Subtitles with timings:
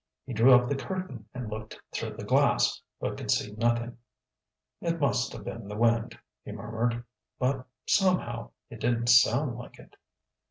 [0.25, 3.99] He drew up the curtain and looked through the glass, but could see nothing.
[4.81, 7.03] "It must have been the wind," he murmured.
[7.37, 9.95] "But, somehow, it didn't sound like it."